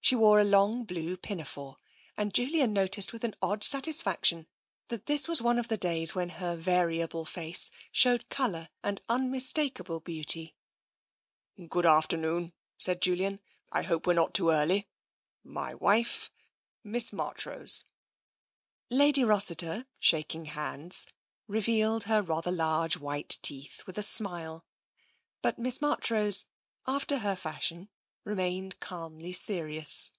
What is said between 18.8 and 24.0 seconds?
Lady Rossiter, shaking hands, revealed her rather large white teeth in